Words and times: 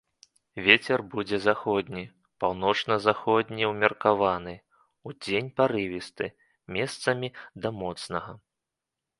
Вецер 0.67 0.99
будзе 1.13 1.37
заходні, 1.41 2.03
паўночна-заходні 2.43 3.69
ўмеркаваны, 3.73 4.53
удзень 5.11 5.53
парывісты, 5.61 6.25
месцамі 6.79 7.27
да 7.65 7.69
моцнага. 7.81 8.31